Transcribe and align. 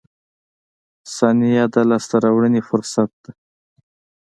•ثانیه 1.15 1.63
د 1.73 1.75
لاسته 1.89 2.15
راوړنې 2.23 2.61
فرصت 2.69 3.09
ده. 3.23 3.31